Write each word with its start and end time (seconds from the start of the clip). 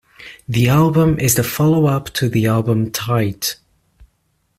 The 0.49 0.67
album 0.67 1.19
is 1.19 1.35
the 1.35 1.43
follow-up 1.43 2.09
to 2.15 2.27
the 2.27 2.47
album 2.47 2.89
"Tight". 2.89 3.57